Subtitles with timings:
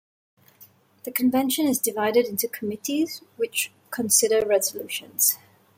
[1.03, 5.37] The convention is divided into committees which consider resolutions.